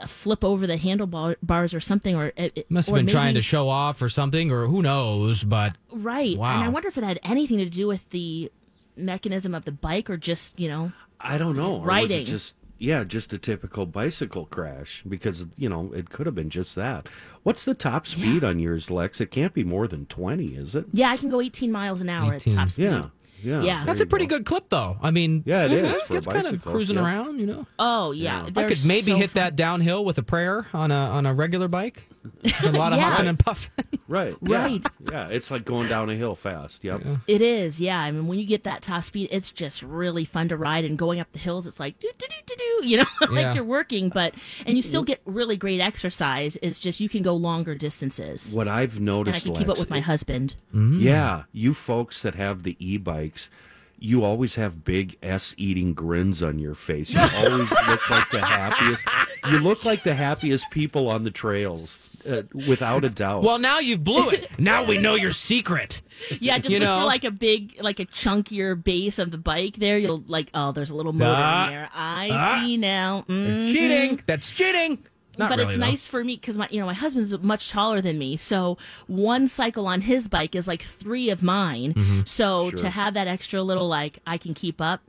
[0.00, 3.34] a flip over the handlebars or something, or it, it- Must have or been trying
[3.34, 5.44] to show off or something, or who knows?
[5.44, 6.36] But right.
[6.36, 6.56] Wow.
[6.56, 8.50] And I wonder if it had anything to do with the
[8.96, 11.74] mechanism of the bike, or just you know, I don't know.
[11.74, 12.22] Or was Riding.
[12.22, 16.50] it just yeah, just a typical bicycle crash because you know it could have been
[16.50, 17.08] just that.
[17.42, 19.20] What's the top speed on yours, Lex?
[19.20, 20.86] It can't be more than twenty, is it?
[20.92, 22.52] yeah, I can go 18 miles an hour 18.
[22.52, 22.84] at top speed.
[22.84, 23.06] Yeah,
[23.42, 23.62] yeah.
[23.62, 23.84] Yeah.
[23.84, 24.36] that's a pretty go.
[24.38, 24.96] good clip, though.
[25.02, 27.04] I mean, Yeah, it is for a It's kind of cruising yeah.
[27.04, 27.66] around, you know.
[27.78, 28.50] Oh yeah, Yeah.
[28.60, 29.42] I could maybe so hit fun.
[29.42, 32.06] that downhill with a prayer on a on a regular bike.
[32.62, 33.10] A lot of Yeah.
[33.10, 33.84] huffing and puffing.
[34.06, 34.86] Right, yeah, Right.
[35.10, 36.84] Yeah, it's like going down a hill fast.
[36.84, 37.02] Yep.
[37.26, 37.98] It is, yeah.
[37.98, 40.84] I mean, when you get that top speed, it's just really fun to ride.
[40.84, 42.64] And going up the hills, it's like do do do do do.
[42.82, 43.54] You know, like Yeah.
[43.54, 46.56] you're working, but and you still get really great exercise.
[46.62, 48.54] It's just you can go longer distances.
[48.54, 50.56] What I've And I noticed, can keep up with my it- husband.
[50.74, 51.00] Mm.
[51.00, 52.76] Yeah, you folks that have the
[53.30, 53.50] e-bikes,
[54.02, 57.12] you always have big s-eating grins on your face.
[57.12, 59.04] You always look like the happiest.
[59.50, 63.42] You look like the happiest people on the trails, uh, without a doubt.
[63.42, 64.48] Well, now you've blew it.
[64.58, 66.00] Now we know your secret.
[66.40, 67.00] Yeah, just You look know?
[67.00, 69.76] for like a big, like a chunkier base of the bike.
[69.76, 71.66] There, you'll like, oh, there's a little motor Ah.
[71.66, 71.88] in there.
[71.94, 72.60] I Ah.
[72.64, 73.24] see now.
[73.28, 73.72] Mhm.
[73.72, 74.20] Cheating.
[74.26, 74.98] That's cheating.
[75.40, 75.86] Not but really, it's though.
[75.86, 79.48] nice for me because my you know my husband's much taller than me so one
[79.48, 82.20] cycle on his bike is like three of mine Mm-hmm.
[82.26, 82.78] so Sure.
[82.80, 85.00] to have that extra little like i can keep up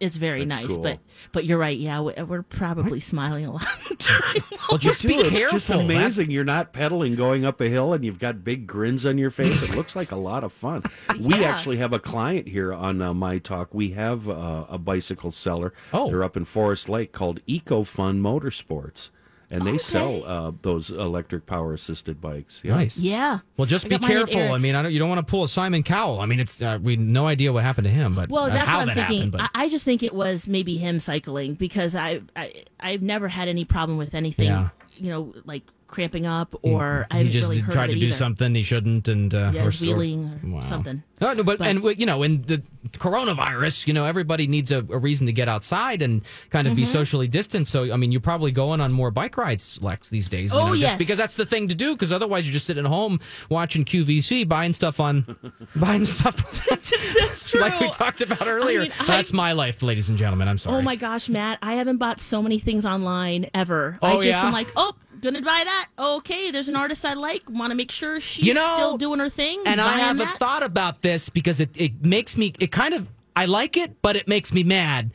[0.00, 0.82] it's very That's nice cool.
[0.82, 0.98] but
[1.32, 3.66] but you're right yeah we- we're probably smiling a lot
[4.70, 5.58] Well, just Dude, be it's careful.
[5.58, 6.30] just amazing.
[6.30, 9.68] You're not pedaling going up a hill and you've got big grins on your face.
[9.68, 10.82] It looks like a lot of fun.
[11.20, 11.42] We Yeah.
[11.50, 13.72] actually have a client here on uh, My Talk.
[13.72, 15.72] We have uh, a bicycle seller.
[15.92, 16.08] Oh.
[16.08, 19.10] They're up in Forest Lake called EcoFun Motorsports.
[19.50, 22.60] And they sell uh, those electric power assisted bikes.
[22.64, 22.74] Yeah.
[22.74, 22.98] Nice.
[22.98, 23.40] Yeah.
[23.56, 24.52] Well, just I be got mine at careful.
[24.54, 26.20] I mean, I don't, you don't want to pull a Simon Cowell.
[26.20, 28.66] I mean, it's uh, we no idea what happened to him, but Well, uh, that's
[28.68, 29.30] how what I'm that thinking.
[29.30, 29.32] happened.
[29.32, 33.28] But I, I just think it was maybe him cycling because I, I I've never
[33.28, 34.46] had any problem with anything.
[34.46, 34.68] Yeah.
[34.96, 35.62] You know, like
[35.94, 38.16] cramping up or I he just really tried to do either.
[38.16, 40.60] something he shouldn't, and uh, Yeah, or, wheeling or Wow.
[40.62, 41.02] something.
[41.20, 42.60] No, no, but, But- and you know, in the
[42.98, 46.80] coronavirus, you know, everybody needs a, a reason to get outside and kind of Mm-hmm.
[46.82, 47.68] be socially distant.
[47.68, 50.52] So, I mean, you're probably going on more bike rides, Lex, these days.
[50.52, 50.98] You Oh, know, just yes.
[50.98, 51.94] because that's the thing to do.
[51.94, 55.36] Because otherwise, you're just sitting at home watching QVC, buying stuff on,
[55.76, 56.36] buying stuff
[57.46, 57.60] True.
[57.60, 58.80] like we talked about earlier.
[58.82, 60.48] mean, I- that's my life, ladies and gentlemen.
[60.48, 60.78] I'm sorry.
[60.78, 61.58] Oh my gosh, Matt!
[61.62, 63.98] I haven't bought so many things online ever.
[64.02, 64.46] I Oh, just yeah?
[64.46, 65.88] am like, oh, gonna buy that.
[65.98, 67.42] Okay, there's an artist I like.
[67.50, 69.62] Want to make sure she's You know, still doing her thing.
[69.66, 70.38] And I have a that.
[70.38, 74.14] thought about this because it, it makes me, it kind of, I like it, but
[74.16, 75.10] it makes me mad.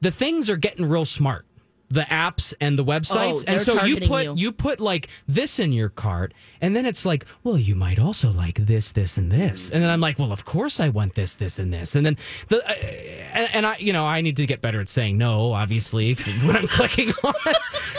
[0.00, 1.46] The things are getting real smart.
[1.94, 3.44] The apps and the websites.
[3.46, 4.34] Oh, and so you put you.
[4.36, 4.52] you.
[4.52, 8.56] put like this in your cart and then it's like, well, you might also like
[8.66, 9.70] this, this, and this.
[9.70, 11.94] And then I'm like, well, of course I want this, this, and this.
[11.94, 12.16] And then
[12.48, 15.52] the uh, and, and I you know, I need to get better at saying no,
[15.52, 17.34] obviously, when I'm clicking on.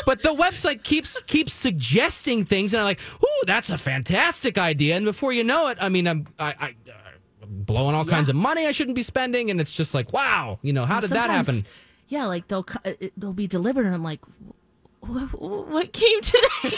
[0.05, 4.95] But the website keeps keeps suggesting things and I'm like, ooh, that's a fantastic idea.
[4.97, 8.35] And before you know it, I mean, I'm I, I uh, blowing all kinds of
[8.35, 11.29] money I shouldn't be spending, and it's just like, wow, you know, how did that
[11.29, 11.65] happen?
[12.07, 12.65] Yeah, like they'll
[13.17, 14.19] they'll be delivered, and I'm like,
[15.07, 16.47] what, what came today?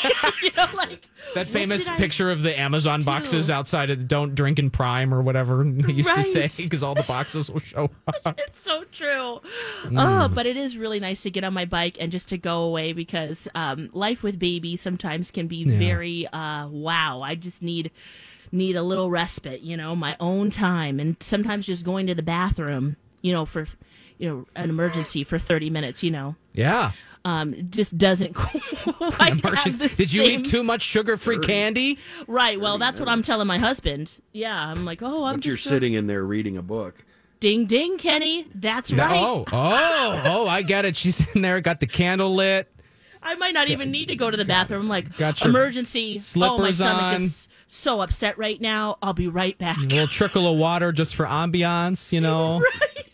[0.43, 4.69] you know, like That famous picture of the Amazon boxes outside of "Don't Drink in
[4.69, 7.89] Prime" or whatever they used to say because all the boxes will show
[8.25, 8.39] up.
[8.39, 9.41] It's so true.
[9.83, 9.97] Mm.
[9.97, 12.63] Oh, but it is really nice to get on my bike and just to go
[12.63, 17.21] away because um, life with baby sometimes can be very uh, wow.
[17.21, 17.91] I just need
[18.51, 22.23] need a little respite, you know, my own time, and sometimes just going to the
[22.23, 23.67] bathroom, you know, for
[24.19, 26.35] you know an emergency for thirty minutes, you know.
[26.53, 26.91] Yeah.
[27.25, 31.97] Um, just doesn't quite have Emergency- the Did you eat too much sugar-free candy?
[32.25, 32.57] Right.
[32.59, 34.17] Well, that's what I'm telling my husband.
[34.31, 37.03] Yeah, I'm like, oh, I'm But you're just a- sitting in there reading a book.
[37.41, 38.47] ding ding, Kenny.
[38.55, 39.03] That's No.
[39.03, 39.17] right.
[39.19, 40.47] Oh, oh, oh!
[40.47, 40.95] I get it.
[40.95, 42.71] She's in there, got the candle lit.
[43.21, 44.83] I might not even need to go to the bathroom.
[44.83, 46.13] I'm like, Got your emergency.
[46.13, 47.21] oh, my slippers stomach on.
[47.23, 48.97] is so upset right now.
[49.01, 49.77] I'll be right back.
[49.77, 52.63] A little trickle of water just for ambiance, you know.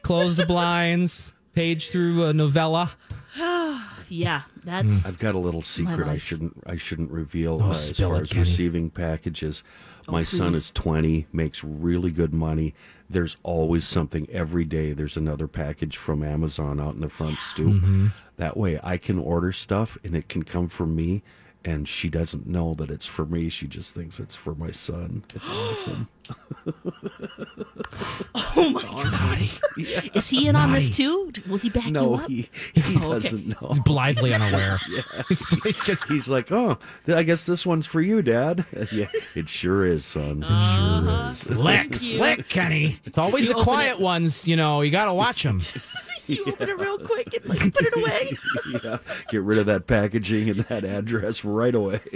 [0.03, 1.33] Close the blinds.
[1.55, 2.91] Page through a novella.
[4.09, 6.21] Yeah, that's I've got a little secret I life.
[6.21, 8.39] shouldn't I shouldn't reveal uh, as Oh, spill far it, as Kenny.
[8.39, 9.63] Oh, receiving packages.
[10.07, 10.57] My son please.
[10.65, 12.75] is 20, makes really good money.
[13.09, 14.91] There's always something every day.
[14.93, 17.81] There's another package from Amazon out in the front stoop.
[17.81, 18.07] Mm-hmm.
[18.37, 21.23] That way I can order stuff and it can come from me
[21.65, 23.49] and she doesn't know that it's for me.
[23.49, 25.23] She just thinks it's for my son.
[25.35, 26.07] It's awesome.
[28.55, 29.41] Oh my god!
[30.15, 31.31] is he in on this too?
[31.49, 32.29] Will he back you No, up?
[32.29, 33.67] he, he Oh, doesn't know.
[33.69, 34.79] He's blithely unaware.
[35.27, 38.65] he's, he's just He's like, oh, I guess this one's for you, Dad.
[38.91, 40.43] yeah, it sure is, son.
[40.43, 41.01] It Uh-huh.
[41.23, 41.37] sure is.
[41.39, 42.99] slick, slick, Kenny.
[43.05, 44.81] It's always You the open quiet ones, you know.
[44.81, 45.59] You got to watch them.
[46.27, 48.37] You open it real quick and like put it away.
[48.83, 48.97] yeah,
[49.29, 51.99] get rid of that packaging and that address right away.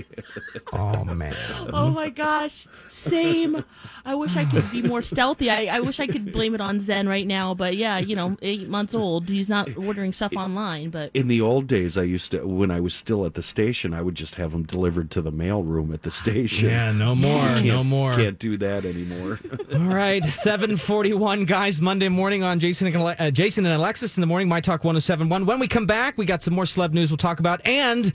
[0.74, 1.36] Oh man.
[1.74, 3.64] Oh my gosh, same.
[4.06, 5.50] I wish I could be more stealthy.
[5.50, 8.38] I, I wish I could blame it on Zen right now, but yeah, you know,
[8.42, 9.28] eight months old.
[9.28, 12.80] He's not ordering stuff online, but In the old days, I used to, when I
[12.80, 15.94] was still at the station, I would just have them delivered to the mail room
[15.94, 16.70] at the station.
[16.70, 18.16] Yeah, no more, no more.
[18.16, 19.40] Can't do that anymore.
[19.74, 21.82] All right, seven forty-one, guys.
[21.82, 24.48] Monday morning on Jason and Ale- uh, Jason and Alexis in the morning.
[24.48, 25.48] My Talk one zero seven one.
[25.48, 28.14] When we come back, we got some more celeb news we'll talk about, and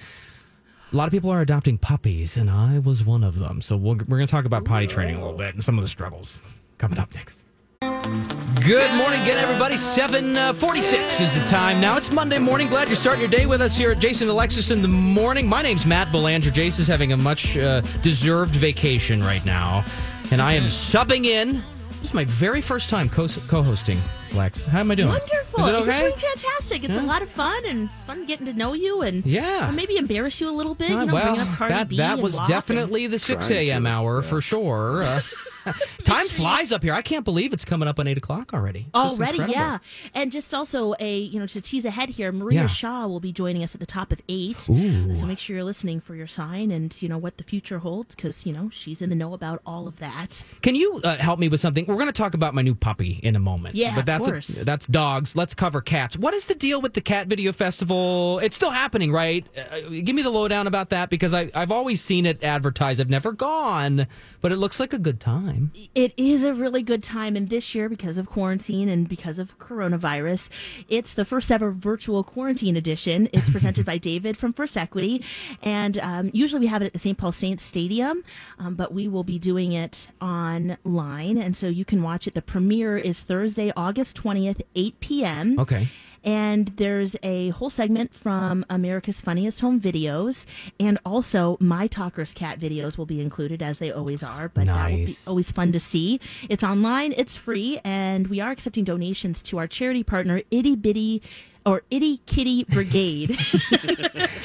[0.93, 3.61] a lot of people are adopting puppies, and I was one of them.
[3.61, 5.83] So we'll, we're going to talk about potty training a little bit and some of
[5.83, 6.39] the struggles
[6.79, 7.45] coming up next.
[7.81, 9.77] Good morning again, everybody.
[9.77, 11.97] 746 is the time now.
[11.97, 12.69] It's Monday morning.
[12.69, 15.49] Glad you're starting your day with us here at Jason Alexis in the morning.
[15.49, 16.53] My name's Matt Belanger.
[16.53, 19.85] Jace is having a much uh, deserved vacation right now,
[20.31, 21.55] and I am subbing in.
[21.99, 24.01] This is my very first time co- co-hosting,
[24.35, 24.67] Lex.
[24.67, 25.09] How am I doing?
[25.09, 25.61] wonderful.
[25.61, 26.85] Is it You're doing fantastic.
[26.85, 29.69] It's a lot of fun and it's fun getting to know you and Yeah.
[29.69, 30.91] or maybe embarrass you a little bit.
[30.91, 33.87] Uh, you know, well, bringing up Cardi that, B that was definitely the 6 a.m.
[33.87, 34.29] hour yeah.
[34.29, 35.03] for sure.
[35.03, 35.21] Uh,
[36.05, 36.93] time flies up here.
[36.93, 38.87] I can't believe it's coming up on 8 o'clock already.
[38.95, 39.79] Already, yeah,
[40.15, 42.67] and just also a you know to tease ahead here, Maria Yeah.
[42.67, 44.69] Shaw will be joining us at the top of eight.
[44.69, 45.15] Ooh.
[45.15, 48.15] So make sure you're listening for your sign and you know what the future holds
[48.15, 50.45] because you know she's in the know about all of that.
[50.63, 51.87] Can you uh, help me with something?
[51.87, 53.75] We're going to talk about my new puppy in a moment.
[53.75, 54.65] Yeah, but of that's that's course.
[54.65, 55.37] that's dogs.
[55.37, 56.17] Let's cover cats.
[56.17, 58.39] What is the deal with the cat video festival?
[58.41, 59.47] It's still happening, right?
[59.57, 63.01] Uh, give me the lowdown about that because I I've always seen it advertised.
[63.01, 64.07] I've never gone,
[64.41, 65.73] but it looks like a good time.
[65.95, 69.59] It is a really good time, and this year, because of quarantine and because of
[69.59, 70.49] coronavirus,
[70.89, 73.29] it's the first ever virtual quarantine edition.
[73.33, 75.25] It's presented by David from First Equity,
[75.63, 77.19] and um, usually we have it at the St.
[77.19, 78.25] Paul Saints Stadium,
[78.59, 82.35] um, but we will be doing it online, and so you can watch it.
[82.35, 85.59] The premiere is Thursday, August twentieth, eight p.m.
[85.59, 85.89] Okay.
[86.25, 90.47] And there's a whole segment from America's Funniest Home Videos,
[90.79, 94.49] and also My Talker's Cat videos will be included as they always are.
[94.49, 96.21] But that will be always fun to see.
[96.49, 101.23] It's online, it's free, and we are accepting donations to our charity partner, Itty Bitty
[101.65, 103.29] or Itty Kitty Brigade.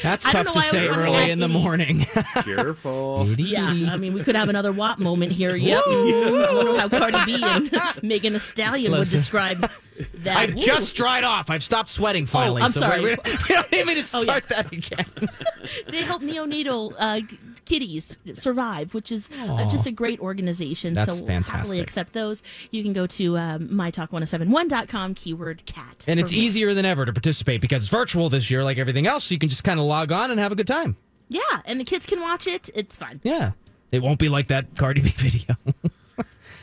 [0.03, 1.99] That's I don't tough know to why I say early in the morning.
[2.43, 3.27] Careful.
[3.37, 5.55] yeah, I mean, we could have another WAP moment here.
[5.55, 5.83] Yep.
[5.87, 9.17] I wonder how Cardi B and Megan Thee Stallion would Listen.
[9.19, 9.69] describe
[10.15, 10.37] that.
[10.37, 10.61] I've Ooh.
[10.61, 11.49] just dried off.
[11.49, 12.61] I've stopped sweating finally.
[12.61, 13.01] I'm so sorry.
[13.01, 13.15] We, we,
[13.49, 14.61] we don't need me to Oh, start yeah.
[14.61, 15.05] that again.
[15.89, 17.21] they help neonatal uh,
[17.67, 20.93] kitties survive, which is uh, just a great organization.
[20.93, 22.43] That's so we'll happily accept those.
[22.71, 26.05] You can go to um, mytalk1071.com, keyword cat.
[26.07, 29.25] And it's easier than ever to participate because it's virtual this year, like everything else.
[29.25, 30.95] So you can just kind of log on and have a good time.
[31.29, 32.69] Yeah, and the kids can watch it.
[32.73, 33.19] It's fun.
[33.23, 33.51] Yeah.
[33.91, 35.55] It won't be like that Cardi B video.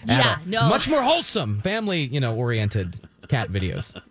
[0.07, 0.47] Yeah, all.
[0.47, 0.69] no.
[0.69, 3.95] Much more wholesome, family, you know, oriented cat videos.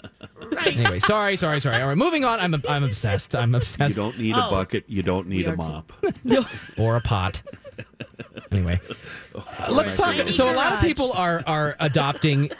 [0.51, 0.75] Right.
[0.77, 1.81] Anyway, sorry, sorry, sorry.
[1.81, 2.39] All right, moving on.
[2.39, 3.33] I'm I'm obsessed.
[3.33, 3.95] I'm obsessed.
[3.95, 4.49] You don't need a Oh.
[4.51, 4.83] bucket.
[4.87, 5.91] You don't need a mop.
[6.23, 6.45] No.
[6.77, 7.41] or a pot.
[8.51, 8.79] Anyway,
[9.33, 10.15] uh, let's talk.
[10.29, 12.51] So a lot of people are are adopting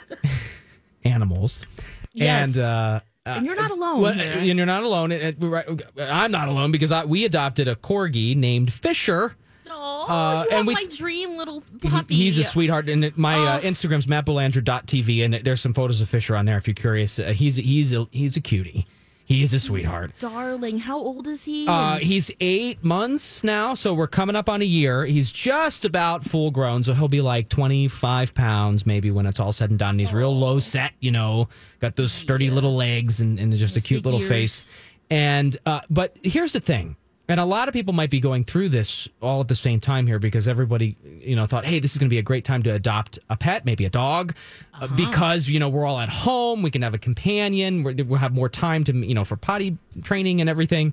[1.04, 1.66] animals,
[2.12, 2.48] Yes.
[2.48, 4.00] and uh, And you're not alone.
[4.00, 5.12] well, and you're not alone.
[5.12, 5.66] It- it- right,
[5.98, 9.36] I'm not alone because I, we adopted a corgi named Fisher.
[9.78, 12.14] Uh, and we- my dream little He- puppy.
[12.14, 13.66] He's a sweetheart, and my uh, Oh.
[13.66, 17.18] Instagram's mattbelandra.tv, and there's some photos of Fisher on there if you're curious.
[17.18, 18.86] Uh, he's he's a, he's a cutie.
[19.26, 20.12] He is a sweetheart.
[20.18, 21.66] Darling, how old is he?
[21.66, 25.06] Uh, he's eight months now, so we're coming up on a year.
[25.06, 29.50] He's just about full grown, so he'll be like 25 pounds maybe when it's all
[29.50, 29.98] said and done.
[29.98, 31.48] He's real low set, you know,
[31.80, 34.28] got those sturdy little legs and, and just a cute little ears.
[34.28, 34.70] face.
[35.10, 36.94] And, uh, but here's the thing.
[37.26, 40.06] And a lot of people might be going through this all at the same time
[40.06, 42.62] here because everybody, you know, thought, hey, this is going to be a great time
[42.64, 44.34] to adopt a pet, maybe a dog,
[44.74, 46.60] uh, because, you know, we're all at home.
[46.60, 47.82] We can have a companion.
[47.82, 50.92] We're, we'll have more time to, you know, for potty training and everything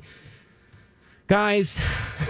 [1.27, 1.79] guys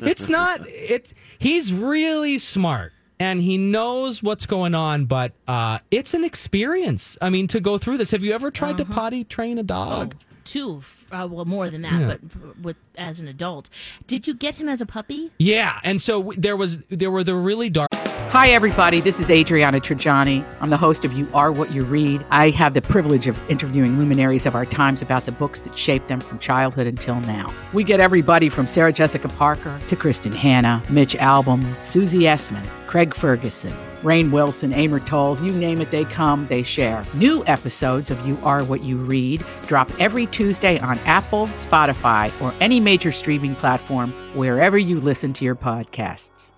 [0.00, 6.12] it's not it's he's really smart and he knows what's going on but uh it's
[6.12, 9.58] an experience i mean to go through this have you ever tried to potty train
[9.58, 12.06] a dog two, uh, well, more than that, Yeah.
[12.06, 13.68] but with as an adult.
[14.06, 15.30] Did you get him as a puppy?
[15.38, 17.88] yeah and so there was there were the really dark
[18.30, 19.00] Hi, everybody.
[19.00, 20.44] This is Adriana Trigiani.
[20.60, 22.24] I'm the host of You Are What You Read.
[22.30, 26.06] I have the privilege of interviewing luminaries of our times about the books that shaped
[26.06, 27.52] them from childhood until now.
[27.72, 33.16] We get everybody from Sarah Jessica Parker to Kristin Hannah, Mitch Albom, Susie Essman, Craig
[33.16, 37.04] Ferguson, Rainn Wilson, Amor Towles, you name it, they come, they share.
[37.14, 42.54] New episodes of You Are What You Read drop every Tuesday on Apple, Spotify, or
[42.60, 46.52] any major streaming platform wherever you listen to your podcasts.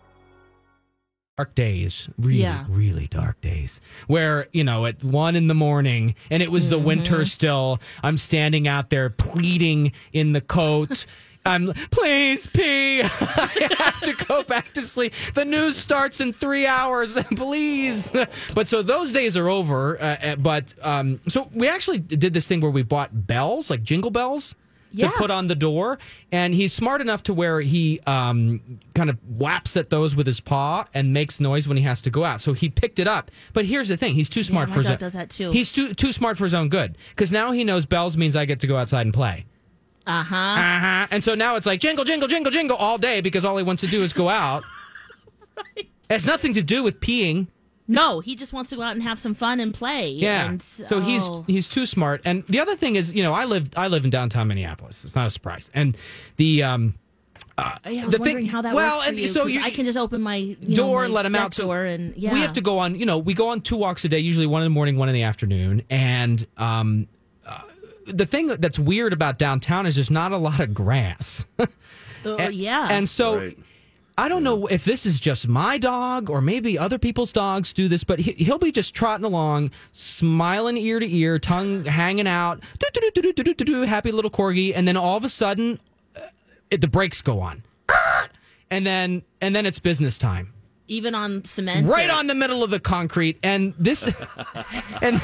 [1.38, 2.66] dark days really Yeah.
[2.68, 6.78] really dark days where you know at one in the morning and it was the
[6.78, 7.22] winter mm-hmm.
[7.24, 11.06] still i'm standing out there pleading in the coat
[11.44, 13.00] I'm please pee.
[13.02, 15.12] I have to go back to sleep.
[15.34, 17.14] The news starts in three hours.
[17.36, 18.12] Please.
[18.54, 20.00] But so those days are over.
[20.00, 23.82] Uh, uh, but um, so we actually did this thing where we bought bells, like
[23.82, 24.54] jingle bells,
[24.92, 25.08] Yeah.
[25.10, 25.98] to put on the door.
[26.30, 28.60] And he's smart enough to where he um,
[28.94, 32.10] kind of whaps at those with his paw and makes noise when he has to
[32.10, 32.40] go out.
[32.40, 33.30] So he picked it up.
[33.52, 34.98] But here's the thing: he's too smart my for his own.
[34.98, 35.50] does that too.
[35.50, 38.44] He's too too smart for his own good because now he knows bells means I
[38.44, 39.44] get to go outside and play.
[40.06, 40.36] Uh huh.
[40.36, 41.06] Uh huh.
[41.10, 43.82] And so now it's like jingle, jingle, jingle, jingle all day because all he wants
[43.82, 44.64] to do is go out.
[45.76, 47.46] It has nothing to do with peeing.
[47.88, 50.10] No, he just wants to go out and have some fun and play.
[50.10, 50.50] Yeah.
[50.50, 51.44] And, so he's oh.
[51.46, 52.22] he's too smart.
[52.24, 55.04] And the other thing is, you know, I live I live in downtown Minneapolis.
[55.04, 55.70] It's not a surprise.
[55.74, 55.96] And
[56.36, 56.94] the um
[57.58, 59.84] Yeah, I was the thing- how that well, works and you, so you- I can
[59.84, 61.54] just open my you know, door my and let him out.
[61.54, 62.32] So door and yeah.
[62.32, 62.94] we have to go on.
[62.94, 64.20] You know, we go on two walks a day.
[64.20, 65.82] Usually one in the morning, one in the afternoon.
[65.90, 67.21] And um, uh,
[68.06, 71.44] the thing that's weird about downtown is there's not a lot of grass.
[72.24, 72.86] Oh, And- yeah.
[72.88, 73.58] And so Right.
[74.16, 77.88] I don't know if this is just my dog or maybe other people's dogs do
[77.88, 82.62] this, but he, he'll be just trotting along, smiling ear to ear, tongue hanging out,
[83.86, 85.80] happy little corgi, and then all of a sudden,
[86.14, 86.20] uh,
[86.70, 87.64] it, the brakes go on,
[88.70, 90.51] and then and then it's business time.
[90.88, 91.86] Even on cement.
[91.86, 94.04] right or- on the middle of the concrete and this
[95.02, 95.20] and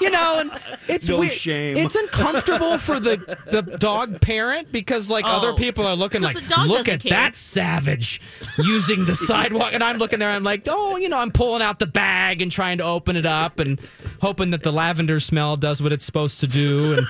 [0.00, 0.50] you know and
[0.88, 1.32] it's No weird.
[1.32, 1.76] shame.
[1.76, 3.16] it's uncomfortable for the
[3.50, 5.54] the dog parent because like other Oh.
[5.54, 8.20] people are looking like the look at care." that savage
[8.58, 11.78] using the sidewalk and i'm looking there i'm like oh you know i'm pulling out
[11.78, 13.80] the bag and trying to open it up and
[14.20, 17.06] hoping that the lavender smell does what it's supposed to do and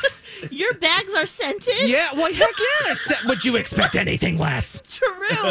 [0.50, 1.74] Your bags are scented.
[1.88, 3.24] yeah well heck yeah they're set.
[3.24, 5.08] would you expect anything less True,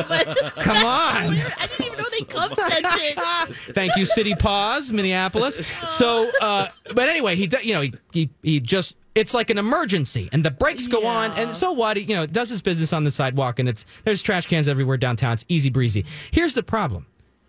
[0.07, 0.83] but come on
[1.37, 3.17] I didn't even know they come scented.
[3.75, 5.65] Thank you, City Paws, Minneapolis.
[5.97, 9.57] So, uh, but anyway, he, do- you know, he, he, he just, it's like an
[9.57, 11.31] emergency and the brakes go on.
[11.33, 11.97] And so what?
[11.97, 14.97] He, you know, does his business on the sidewalk and it's, there's trash cans everywhere
[14.97, 15.33] downtown.
[15.33, 16.05] It's easy breezy.
[16.31, 17.05] Here's the problem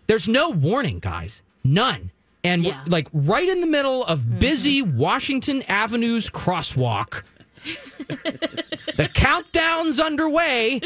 [0.07, 1.41] there's no warning, guys.
[1.63, 2.11] None.
[2.43, 2.83] And Yeah.
[2.87, 4.39] like right in the middle of mm-hmm.
[4.39, 7.23] busy Washington Avenue's crosswalk.
[8.07, 10.81] the countdown's underway.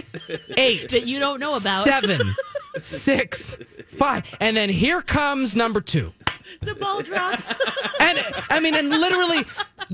[0.57, 1.85] Eight that you don't know about.
[1.85, 2.35] seven,
[2.81, 6.13] six, five, and then here comes number two.
[6.61, 7.53] The ball drops.
[7.99, 9.45] And I mean, and literally,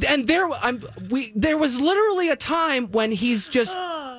[0.07, 1.32] and there, I'm we.
[1.36, 3.78] There was literally a time when he's just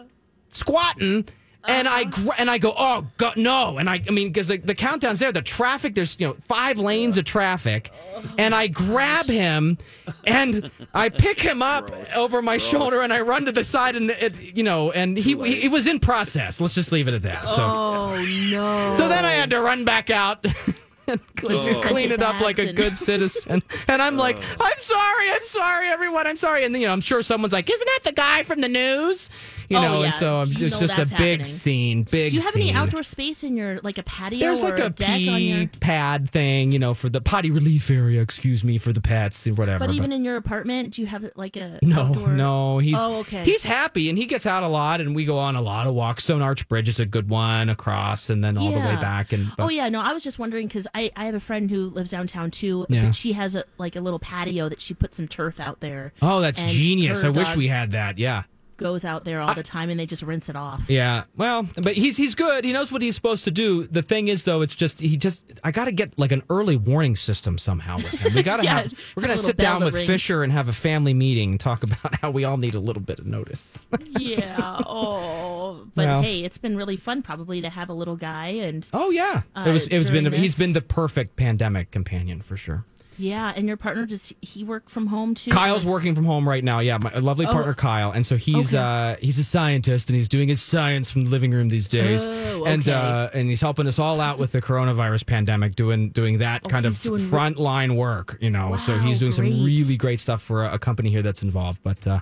[0.50, 1.26] squatting.
[1.66, 3.76] And I gra- and I go, oh god, no!
[3.76, 6.78] And I, I mean, because the, the countdown's there, the traffic, there's you know five
[6.78, 7.92] lanes of traffic,
[8.38, 9.76] and I grab him,
[10.24, 14.10] and I pick him up over my shoulder, and I run to the side, and
[14.10, 16.62] it, you know, and he, he he was in process.
[16.62, 17.46] Let's just leave it at that.
[17.48, 17.56] So.
[17.58, 18.16] Oh
[18.50, 18.92] no.
[18.96, 20.42] So then I had to run back out
[21.10, 23.62] and cl- to clean it up like a good citizen.
[23.88, 26.64] And I'm like, I'm sorry, I'm sorry, everyone, I'm sorry.
[26.64, 29.28] And then, you know, I'm sure someone's like, isn't that the guy from the news?
[29.70, 30.06] You Oh, know, yeah.
[30.06, 31.44] and so I'm it's just a big happening.
[31.44, 32.62] scene, big Do you have scene.
[32.62, 35.68] any outdoor space in your like a patio There's or like a pee your?
[35.78, 39.86] pad thing, you know, for the potty relief area, excuse me, for the pets, whatever.
[39.86, 43.20] But even in your apartment, do you have like a No, outdoor- no, he's Oh,
[43.20, 43.44] okay.
[43.44, 45.94] he's happy and he gets out a lot and we go on a lot of
[45.94, 46.24] walks.
[46.24, 49.32] Stone Arch Bridge is a good one across and then all the way back.
[49.32, 51.90] And oh yeah, no, I was just wondering because I, I have a friend who
[51.90, 52.86] lives downtown too.
[52.88, 53.04] Yeah.
[53.06, 56.12] But she has a like a little patio that she put some turf out there.
[56.22, 57.22] oh, that's genius!
[57.22, 58.18] I wish we had that.
[58.18, 58.42] Yeah.
[58.80, 60.88] Goes out there all the time and they just rinse it off.
[60.88, 62.64] Yeah, well, but he's he's good.
[62.64, 63.86] He knows what he's supposed to do.
[63.86, 66.76] The thing is, though, it's just he just I got to get like an early
[66.78, 68.32] warning system somehow with him.
[68.32, 70.06] We got to Yeah, have we're gonna sit down with ring.
[70.06, 73.02] Fisher and have a family meeting and talk about how we all need a little
[73.02, 73.78] bit of notice.
[74.18, 74.80] yeah.
[74.86, 76.22] Oh, but Well.
[76.22, 79.64] hey, it's been really fun probably to have a little guy and Oh yeah, Uh,
[79.68, 82.84] it was it was been during he's been the perfect pandemic companion for sure.
[83.20, 83.52] Yeah.
[83.54, 85.50] And your partner does he work from home too?
[85.50, 86.80] Kyle's working from home right now.
[86.80, 88.82] Yeah, my lovely partner Kyle, and so he's Okay.
[88.82, 92.26] uh, he's a scientist and he's doing his science from the living room these days,
[92.26, 96.38] Oh, and uh, and he's helping us all out with the coronavirus pandemic, doing doing
[96.38, 98.38] that kind of Oh, frontline work.
[98.40, 101.42] You know, so he's doing some really great stuff for a, a company here that's
[101.42, 102.06] involved, but.
[102.06, 102.20] Uh,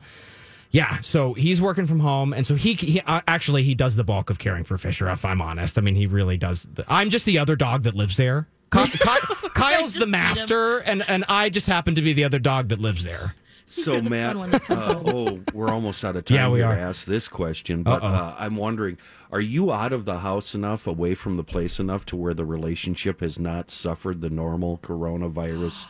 [0.71, 4.05] yeah, so he's working from home, and so he, he uh, actually he does the
[4.05, 5.09] bulk of caring for Fisher.
[5.09, 6.69] If I'm honest, I mean he really does.
[6.75, 8.49] The, I'm just the other dog that lives there.
[8.71, 8.99] Ky- Ky-
[9.55, 13.05] Kyle's the master, and and I just happen to be the other dog that lives
[13.05, 13.35] there.
[13.71, 16.75] So Matt, one that comes uh, oh, we're almost out of time Yeah, we are.
[16.75, 18.97] to ask this question, but uh, I'm wondering:
[19.31, 22.47] Are you out of the house enough, away from the place enough, to where the
[22.47, 25.87] relationship has not suffered the normal coronavirus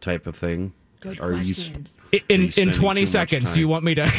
[0.00, 0.74] type of thing?
[1.04, 1.54] Good are you?
[1.54, 1.86] question.
[2.28, 3.58] In Are you in, 20 seconds, time?
[3.58, 4.02] you want me to?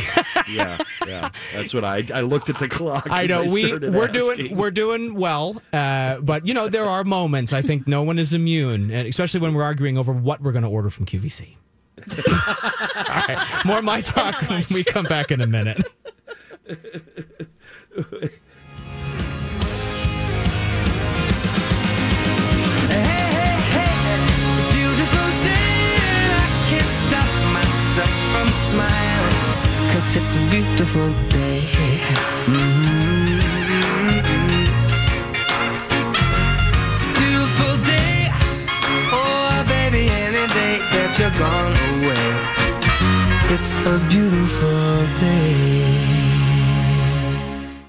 [0.52, 0.78] yeah,
[1.08, 1.32] yeah.
[1.54, 2.06] That's what I.
[2.14, 3.08] I looked at the clock.
[3.10, 7.04] I as know we we're doing we're doing well, uh, but you know there are
[7.04, 7.54] moments.
[7.54, 10.64] I think no one is immune, and especially when we're arguing over what we're going
[10.64, 11.56] to order from QVC.
[12.18, 15.84] All right, more my talk when we come back in a minute.
[30.06, 31.62] Cause it's a beautiful day.
[32.46, 33.42] Mhm.
[37.20, 38.30] Beautiful day.
[39.12, 42.28] Oh, baby, any day that you're gone away.
[43.56, 45.85] It's a beautiful day.